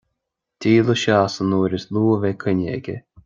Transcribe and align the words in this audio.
Díolfaidh 0.63 1.01
sé 1.01 1.11
as 1.25 1.35
an 1.43 1.55
uair 1.57 1.77
is 1.79 1.87
lú 1.93 2.03
a 2.13 2.17
bheidh 2.23 2.41
coinne 2.43 2.67
aige 2.75 2.97